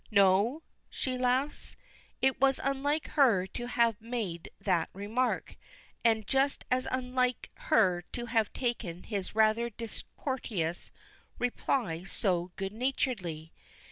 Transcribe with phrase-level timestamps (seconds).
[0.09, 1.75] "No?" she laughs.
[2.23, 5.57] It was unlike her to have made that remark,
[6.03, 10.89] and just as unlike her to have taken his rather discourteous
[11.37, 13.53] reply so good naturedly.